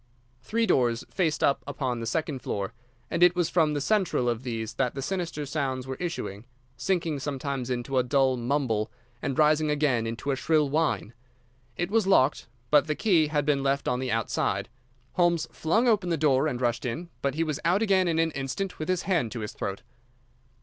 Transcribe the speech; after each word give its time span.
Three 0.41 0.65
doors 0.65 1.03
faced 1.11 1.43
up 1.43 1.63
upon 1.67 1.99
the 1.99 2.07
second 2.07 2.39
floor, 2.39 2.73
and 3.11 3.21
it 3.21 3.35
was 3.35 3.51
from 3.51 3.75
the 3.75 3.79
central 3.81 4.27
of 4.27 4.41
these 4.41 4.73
that 4.73 4.95
the 4.95 5.01
sinister 5.03 5.45
sounds 5.45 5.85
were 5.85 5.93
issuing, 5.99 6.45
sinking 6.75 7.19
sometimes 7.19 7.69
into 7.69 7.99
a 7.99 8.03
dull 8.03 8.35
mumble 8.35 8.91
and 9.21 9.37
rising 9.37 9.69
again 9.69 10.07
into 10.07 10.31
a 10.31 10.35
shrill 10.35 10.67
whine. 10.71 11.13
It 11.77 11.91
was 11.91 12.07
locked, 12.07 12.47
but 12.71 12.87
the 12.87 12.95
key 12.95 13.27
had 13.27 13.45
been 13.45 13.61
left 13.61 13.87
on 13.87 13.99
the 13.99 14.11
outside. 14.11 14.69
Holmes 15.11 15.47
flung 15.51 15.87
open 15.87 16.09
the 16.09 16.17
door 16.17 16.47
and 16.47 16.59
rushed 16.59 16.83
in, 16.83 17.09
but 17.21 17.35
he 17.35 17.43
was 17.43 17.59
out 17.63 17.83
again 17.83 18.07
in 18.07 18.17
an 18.17 18.31
instant, 18.31 18.79
with 18.79 18.89
his 18.89 19.03
hand 19.03 19.31
to 19.33 19.41
his 19.41 19.53
throat. 19.53 19.83